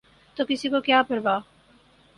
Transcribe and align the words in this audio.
تو 0.37 0.41
کسی 0.49 0.69
کو 0.69 0.79
کیا 0.81 0.99
پروا؟ 1.07 1.35